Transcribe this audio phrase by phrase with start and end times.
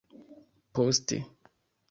[0.73, 1.17] poste